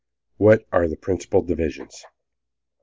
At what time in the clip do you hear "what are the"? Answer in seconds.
0.37-0.97